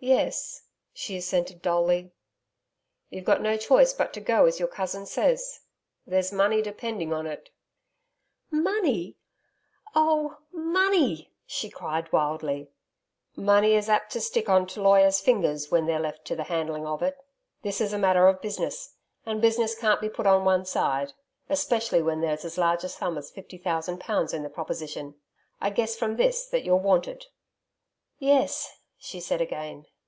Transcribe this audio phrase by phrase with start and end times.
[0.00, 2.12] 'Yes,' she assented dully.
[3.10, 5.62] 'You've got no choice but to go as your cousin says.
[6.06, 7.50] There's money depending on it.'
[8.48, 9.16] 'Money!...
[9.96, 12.70] Oh, money!' she cried wildly.
[13.34, 16.86] 'Money is apt to stick on to lawyers' fingers when they're left to the handling
[16.86, 17.16] of it....
[17.62, 18.94] This is a matter of business,
[19.26, 21.12] and business can't be put on one side
[21.48, 25.16] especially, when there's as large a sum as fifty thousand pounds in the proposition.
[25.60, 27.26] I guess from this that you're wanted.'
[28.20, 29.86] 'Yes,' she said again.